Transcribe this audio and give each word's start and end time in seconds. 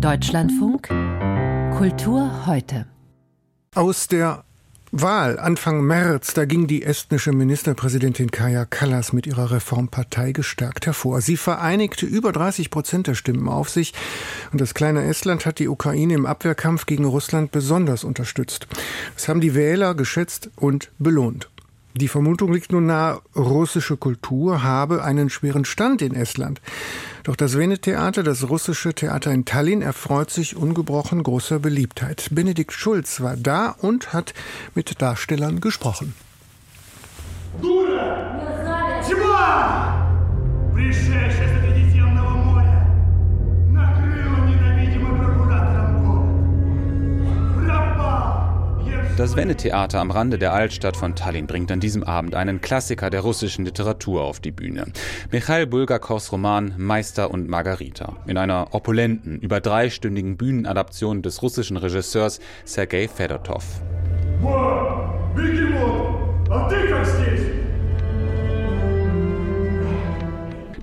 Deutschlandfunk 0.00 0.86
Kultur 1.76 2.46
heute. 2.46 2.86
Aus 3.74 4.06
der 4.06 4.44
Wahl 4.92 5.40
Anfang 5.40 5.82
März, 5.82 6.34
da 6.34 6.44
ging 6.44 6.68
die 6.68 6.84
estnische 6.84 7.32
Ministerpräsidentin 7.32 8.30
Kaja 8.30 8.64
Kallas 8.64 9.12
mit 9.12 9.26
ihrer 9.26 9.50
Reformpartei 9.50 10.30
gestärkt 10.30 10.86
hervor. 10.86 11.20
Sie 11.20 11.36
vereinigte 11.36 12.06
über 12.06 12.30
30 12.30 12.70
Prozent 12.70 13.08
der 13.08 13.14
Stimmen 13.14 13.48
auf 13.48 13.70
sich 13.70 13.92
und 14.52 14.60
das 14.60 14.72
kleine 14.72 15.02
Estland 15.04 15.44
hat 15.44 15.58
die 15.58 15.68
Ukraine 15.68 16.14
im 16.14 16.26
Abwehrkampf 16.26 16.86
gegen 16.86 17.04
Russland 17.04 17.50
besonders 17.50 18.04
unterstützt. 18.04 18.68
Das 19.14 19.28
haben 19.28 19.40
die 19.40 19.56
Wähler 19.56 19.96
geschätzt 19.96 20.50
und 20.54 20.92
belohnt. 21.00 21.50
Die 21.97 22.07
Vermutung 22.07 22.51
liegt 22.51 22.71
nun 22.71 22.87
nahe, 22.87 23.21
russische 23.35 23.97
Kultur 23.97 24.63
habe 24.63 25.03
einen 25.03 25.29
schweren 25.29 25.63
Stand 25.63 26.01
in 26.01 26.15
Estland. 26.15 26.59
Doch 27.23 27.35
das 27.35 27.55
Vene-Theater, 27.55 28.23
das 28.23 28.49
russische 28.49 28.95
Theater 28.95 29.31
in 29.31 29.45
Tallinn, 29.45 29.83
erfreut 29.83 30.31
sich 30.31 30.55
ungebrochen 30.55 31.21
großer 31.21 31.59
Beliebtheit. 31.59 32.29
Benedikt 32.31 32.73
Schulz 32.73 33.21
war 33.21 33.37
da 33.37 33.69
und 33.69 34.11
hat 34.11 34.33
mit 34.73 35.01
Darstellern 35.01 35.61
gesprochen. 35.61 36.15
Дура! 37.61 39.01
Тьма! 39.07 40.09
Пришедшая 40.73 41.56
Das 49.18 49.34
Wenne-Theater 49.34 49.98
am 49.98 50.12
Rande 50.12 50.38
der 50.38 50.52
Altstadt 50.52 50.96
von 50.96 51.16
Tallinn 51.16 51.48
bringt 51.48 51.72
an 51.72 51.80
diesem 51.80 52.04
Abend 52.04 52.36
einen 52.36 52.60
Klassiker 52.60 53.10
der 53.10 53.22
russischen 53.22 53.64
Literatur 53.64 54.22
auf 54.22 54.38
die 54.38 54.52
Bühne. 54.52 54.84
Michail 55.32 55.66
Bulgakows 55.66 56.30
Roman 56.30 56.74
Meister 56.76 57.32
und 57.32 57.48
Margarita. 57.48 58.14
In 58.28 58.38
einer 58.38 58.68
opulenten, 58.70 59.40
über 59.40 59.58
dreistündigen 59.60 60.36
Bühnenadaption 60.36 61.22
des 61.22 61.42
russischen 61.42 61.76
Regisseurs 61.78 62.38
Sergei 62.64 63.08
Fedotov. 63.08 63.64
Wow, 64.40 65.08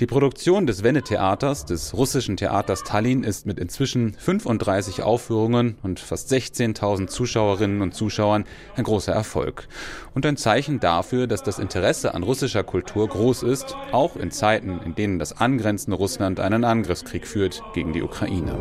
Die 0.00 0.06
Produktion 0.06 0.66
des 0.66 0.82
Wenne-Theaters, 0.82 1.66
des 1.66 1.94
russischen 1.94 2.36
Theaters 2.36 2.82
Tallinn, 2.82 3.22
ist 3.22 3.46
mit 3.46 3.60
inzwischen 3.60 4.14
35 4.14 5.04
Aufführungen 5.04 5.76
und 5.84 6.00
fast 6.00 6.32
16.000 6.32 7.06
Zuschauerinnen 7.06 7.80
und 7.80 7.94
Zuschauern 7.94 8.44
ein 8.74 8.82
großer 8.82 9.12
Erfolg. 9.12 9.68
Und 10.12 10.26
ein 10.26 10.36
Zeichen 10.36 10.80
dafür, 10.80 11.28
dass 11.28 11.44
das 11.44 11.60
Interesse 11.60 12.12
an 12.12 12.24
russischer 12.24 12.64
Kultur 12.64 13.08
groß 13.08 13.44
ist, 13.44 13.76
auch 13.92 14.16
in 14.16 14.32
Zeiten, 14.32 14.80
in 14.84 14.96
denen 14.96 15.20
das 15.20 15.40
angrenzende 15.40 15.96
Russland 15.96 16.40
einen 16.40 16.64
Angriffskrieg 16.64 17.24
führt 17.24 17.62
gegen 17.72 17.92
die 17.92 18.02
Ukraine. 18.02 18.58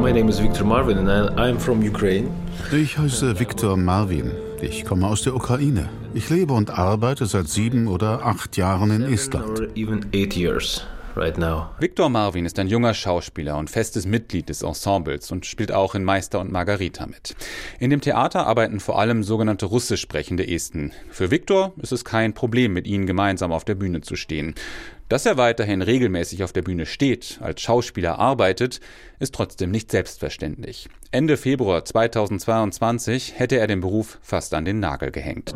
My 0.00 0.12
name 0.12 0.28
is 0.28 0.40
Viktor 0.40 0.64
Marvin 0.64 0.98
and 0.98 1.30
I'm 1.36 1.58
from 1.58 1.80
Ukraine. 1.80 2.28
Ich 2.70 2.96
heiße 2.96 3.40
Viktor 3.40 3.76
Marvin. 3.76 4.30
Ich 4.62 4.84
komme 4.84 5.08
aus 5.08 5.22
der 5.22 5.34
Ukraine. 5.34 5.88
Ich 6.14 6.30
lebe 6.30 6.52
und 6.52 6.70
arbeite 6.70 7.26
seit 7.26 7.48
sieben 7.48 7.88
oder 7.88 8.24
acht 8.24 8.56
Jahren 8.56 8.92
in 8.92 9.12
Estland. 9.12 9.58
Right 11.16 11.36
Viktor 11.78 12.08
Marvin 12.08 12.46
ist 12.46 12.58
ein 12.60 12.68
junger 12.68 12.94
Schauspieler 12.94 13.58
und 13.58 13.68
festes 13.68 14.06
Mitglied 14.06 14.48
des 14.48 14.62
Ensembles 14.62 15.32
und 15.32 15.46
spielt 15.46 15.72
auch 15.72 15.96
in 15.96 16.04
Meister 16.04 16.38
und 16.38 16.52
Margarita 16.52 17.06
mit. 17.06 17.34
In 17.80 17.90
dem 17.90 18.00
Theater 18.00 18.46
arbeiten 18.46 18.78
vor 18.78 19.00
allem 19.00 19.24
sogenannte 19.24 19.66
russisch 19.66 20.00
sprechende 20.00 20.48
Esten. 20.48 20.92
Für 21.10 21.32
Viktor 21.32 21.72
ist 21.82 21.92
es 21.92 22.04
kein 22.04 22.32
Problem, 22.32 22.72
mit 22.72 22.86
ihnen 22.86 23.06
gemeinsam 23.06 23.52
auf 23.52 23.64
der 23.64 23.74
Bühne 23.74 24.00
zu 24.00 24.14
stehen. 24.14 24.54
Dass 25.12 25.26
er 25.26 25.36
weiterhin 25.36 25.82
regelmäßig 25.82 26.42
auf 26.42 26.54
der 26.54 26.62
Bühne 26.62 26.86
steht, 26.86 27.38
als 27.42 27.60
Schauspieler 27.60 28.18
arbeitet, 28.18 28.80
ist 29.18 29.34
trotzdem 29.34 29.70
nicht 29.70 29.90
selbstverständlich. 29.90 30.88
Ende 31.10 31.36
Februar 31.36 31.84
2022 31.84 33.38
hätte 33.38 33.58
er 33.58 33.66
den 33.66 33.82
Beruf 33.82 34.18
fast 34.22 34.54
an 34.54 34.64
den 34.64 34.80
Nagel 34.80 35.10
gehängt. 35.10 35.54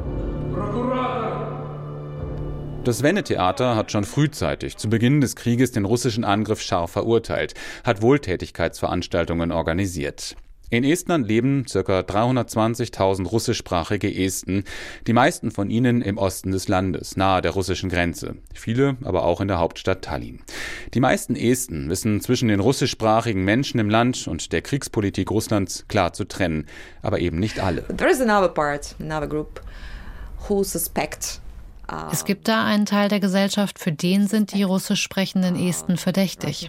Das 2.84 3.02
Wenne-Theater 3.02 3.76
hat 3.76 3.90
schon 3.90 4.04
frühzeitig 4.04 4.76
zu 4.76 4.90
Beginn 4.90 5.22
des 5.22 5.36
Krieges 5.36 5.72
den 5.72 5.86
russischen 5.86 6.24
Angriff 6.24 6.60
scharf 6.60 6.90
verurteilt, 6.90 7.54
hat 7.82 8.02
Wohltätigkeitsveranstaltungen 8.02 9.52
organisiert. 9.52 10.36
In 10.68 10.82
Estland 10.82 11.28
leben 11.28 11.64
ca. 11.64 12.00
320.000 12.00 13.28
russischsprachige 13.28 14.12
Esten, 14.12 14.64
die 15.06 15.12
meisten 15.12 15.52
von 15.52 15.70
ihnen 15.70 16.02
im 16.02 16.18
Osten 16.18 16.50
des 16.50 16.66
Landes, 16.66 17.16
nahe 17.16 17.40
der 17.40 17.52
russischen 17.52 17.88
Grenze, 17.88 18.34
viele 18.52 18.96
aber 19.04 19.24
auch 19.24 19.40
in 19.40 19.46
der 19.46 19.60
Hauptstadt 19.60 20.02
Tallinn. 20.02 20.40
Die 20.92 20.98
meisten 20.98 21.36
Esten 21.36 21.88
wissen 21.88 22.20
zwischen 22.20 22.48
den 22.48 22.58
russischsprachigen 22.58 23.44
Menschen 23.44 23.78
im 23.78 23.88
Land 23.88 24.26
und 24.26 24.52
der 24.52 24.60
Kriegspolitik 24.60 25.30
Russlands 25.30 25.84
klar 25.86 26.12
zu 26.12 26.24
trennen, 26.24 26.66
aber 27.00 27.20
eben 27.20 27.38
nicht 27.38 27.60
alle. 27.60 27.82
There 27.96 28.10
is 28.10 28.20
another 28.20 28.48
part, 28.48 28.96
another 28.98 29.28
group 29.28 29.60
who 30.48 30.64
suspect 30.64 31.40
uh, 31.88 32.10
es 32.10 32.24
gibt 32.24 32.48
da 32.48 32.64
einen 32.64 32.86
Teil 32.86 33.08
der 33.08 33.20
Gesellschaft, 33.20 33.78
für 33.78 33.92
den 33.92 34.26
sind 34.26 34.52
die 34.52 34.64
russisch 34.64 35.00
sprechenden 35.00 35.54
Esten 35.54 35.96
verdächtig. 35.96 36.68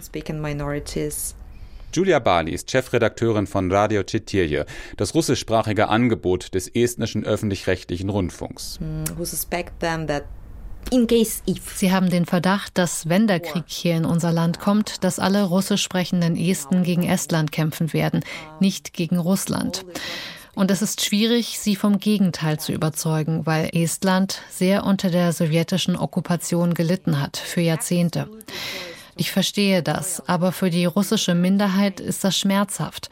Julia 1.94 2.18
Bali 2.18 2.52
ist 2.52 2.70
Chefredakteurin 2.70 3.46
von 3.46 3.72
Radio 3.72 4.02
Chetirje, 4.02 4.66
das 4.98 5.14
russischsprachige 5.14 5.88
Angebot 5.88 6.54
des 6.54 6.68
estnischen 6.68 7.24
öffentlich-rechtlichen 7.24 8.10
Rundfunks. 8.10 8.78
Hmm, 8.78 9.04
Sie 10.90 11.92
haben 11.92 12.10
den 12.10 12.26
Verdacht, 12.26 12.78
dass 12.78 13.08
wenn 13.08 13.26
der 13.26 13.40
Krieg 13.40 13.64
hier 13.68 13.96
in 13.96 14.04
unser 14.04 14.32
Land 14.32 14.58
kommt, 14.60 15.02
dass 15.02 15.18
alle 15.18 15.44
russisch 15.44 15.82
sprechenden 15.82 16.36
Esten 16.36 16.82
gegen 16.82 17.04
Estland 17.04 17.52
kämpfen 17.52 17.92
werden, 17.92 18.22
nicht 18.60 18.92
gegen 18.92 19.18
Russland. 19.18 19.84
Und 20.54 20.70
es 20.70 20.82
ist 20.82 21.04
schwierig, 21.04 21.58
sie 21.58 21.76
vom 21.76 21.98
Gegenteil 21.98 22.58
zu 22.58 22.72
überzeugen, 22.72 23.46
weil 23.46 23.70
Estland 23.72 24.42
sehr 24.50 24.84
unter 24.84 25.08
der 25.10 25.32
sowjetischen 25.32 25.96
Okkupation 25.96 26.74
gelitten 26.74 27.20
hat, 27.20 27.36
für 27.36 27.60
Jahrzehnte. 27.60 28.28
Ich 29.18 29.32
verstehe 29.32 29.82
das, 29.82 30.22
aber 30.28 30.52
für 30.52 30.70
die 30.70 30.84
russische 30.84 31.34
Minderheit 31.34 31.98
ist 31.98 32.22
das 32.22 32.38
schmerzhaft. 32.38 33.10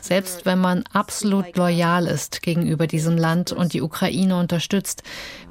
Selbst 0.00 0.44
wenn 0.44 0.58
man 0.58 0.82
absolut 0.92 1.56
loyal 1.56 2.08
ist 2.08 2.42
gegenüber 2.42 2.88
diesem 2.88 3.16
Land 3.16 3.52
und 3.52 3.72
die 3.72 3.80
Ukraine 3.80 4.38
unterstützt, 4.38 5.04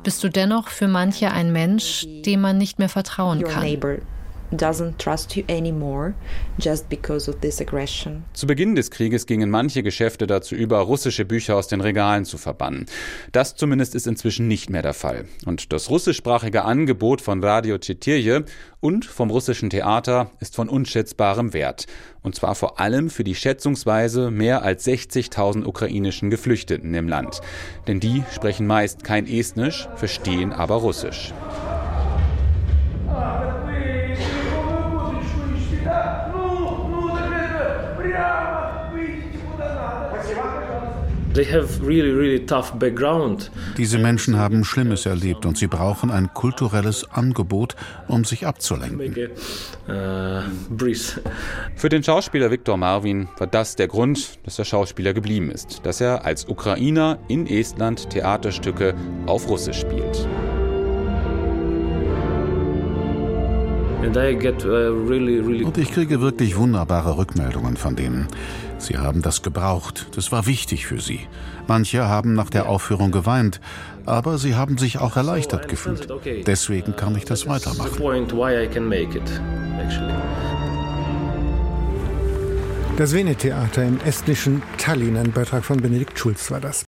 bist 0.03 0.21
du 0.21 0.29
dennoch 0.29 0.67
für 0.67 0.89
manche 0.89 1.31
ein 1.31 1.53
Mensch, 1.53 2.05
dem 2.25 2.41
man 2.41 2.57
nicht 2.57 2.77
mehr 2.77 2.89
vertrauen 2.89 3.43
kann 3.43 3.63
doesn't 4.51 4.97
trust 4.97 5.35
you 5.35 5.43
anymore 5.49 6.13
just 6.59 6.89
because 6.89 7.29
of 7.29 7.39
this 7.41 7.61
aggression. 7.61 8.23
Zu 8.33 8.47
Beginn 8.47 8.75
des 8.75 8.91
Krieges 8.91 9.25
gingen 9.25 9.49
manche 9.49 9.83
Geschäfte 9.83 10.27
dazu 10.27 10.55
über, 10.55 10.79
russische 10.79 11.25
Bücher 11.25 11.55
aus 11.55 11.67
den 11.67 11.81
Regalen 11.81 12.25
zu 12.25 12.37
verbannen. 12.37 12.85
Das 13.31 13.55
zumindest 13.55 13.95
ist 13.95 14.07
inzwischen 14.07 14.47
nicht 14.47 14.69
mehr 14.69 14.81
der 14.81 14.93
Fall. 14.93 15.25
Und 15.45 15.73
das 15.73 15.89
russischsprachige 15.89 16.63
Angebot 16.63 17.21
von 17.21 17.43
Radio 17.43 17.77
Chetirje 17.77 18.45
und 18.79 19.05
vom 19.05 19.31
russischen 19.31 19.69
Theater 19.69 20.31
ist 20.39 20.55
von 20.55 20.69
unschätzbarem 20.69 21.53
Wert. 21.53 21.87
Und 22.21 22.35
zwar 22.35 22.55
vor 22.55 22.79
allem 22.79 23.09
für 23.09 23.23
die 23.23 23.35
schätzungsweise 23.35 24.31
mehr 24.31 24.61
als 24.61 24.85
60.000 24.85 25.65
ukrainischen 25.65 26.29
Geflüchteten 26.29 26.93
im 26.93 27.07
Land. 27.07 27.41
Denn 27.87 27.99
die 27.99 28.23
sprechen 28.33 28.67
meist 28.67 29.03
kein 29.03 29.27
Estnisch, 29.27 29.87
verstehen 29.95 30.53
aber 30.53 30.75
Russisch. 30.75 31.33
Diese 43.77 43.97
Menschen 43.97 44.37
haben 44.37 44.63
Schlimmes 44.63 45.05
erlebt 45.05 45.45
und 45.45 45.57
sie 45.57 45.67
brauchen 45.67 46.09
ein 46.09 46.33
kulturelles 46.33 47.11
Angebot, 47.11 47.75
um 48.07 48.23
sich 48.23 48.47
abzulenken. 48.47 49.31
Uh, 49.87 50.41
Für 51.75 51.89
den 51.89 52.03
Schauspieler 52.03 52.51
Viktor 52.51 52.77
Marvin 52.77 53.27
war 53.37 53.47
das 53.47 53.75
der 53.75 53.87
Grund, 53.87 54.39
dass 54.43 54.57
er 54.59 54.65
Schauspieler 54.65 55.13
geblieben 55.13 55.51
ist, 55.51 55.85
dass 55.85 55.99
er 55.99 56.23
als 56.25 56.47
Ukrainer 56.47 57.19
in 57.27 57.47
Estland 57.47 58.09
Theaterstücke 58.09 58.95
auf 59.25 59.49
Russisch 59.49 59.81
spielt. 59.81 60.27
Und 64.07 65.77
ich 65.77 65.91
kriege 65.91 66.21
wirklich 66.21 66.55
wunderbare 66.57 67.17
Rückmeldungen 67.17 67.77
von 67.77 67.95
denen. 67.95 68.27
Sie 68.77 68.97
haben 68.97 69.21
das 69.21 69.41
gebraucht. 69.41 70.07
Das 70.15 70.31
war 70.31 70.45
wichtig 70.45 70.85
für 70.85 70.99
sie. 70.99 71.21
Manche 71.67 72.07
haben 72.07 72.33
nach 72.33 72.49
der 72.49 72.69
Aufführung 72.69 73.11
geweint, 73.11 73.59
aber 74.05 74.37
sie 74.37 74.55
haben 74.55 74.77
sich 74.77 74.99
auch 74.99 75.17
erleichtert 75.17 75.67
gefühlt. 75.67 76.07
Deswegen 76.45 76.95
kann 76.95 77.15
ich 77.15 77.25
das 77.25 77.47
weitermachen. 77.47 78.01
Das 82.97 83.13
Vene-Theater 83.13 83.83
im 83.83 83.99
estnischen 84.05 84.63
Tallinn, 84.77 85.17
ein 85.17 85.31
Beitrag 85.33 85.65
von 85.65 85.81
Benedikt 85.81 86.17
Schulz 86.17 86.49
war 86.49 86.61
das. 86.61 86.85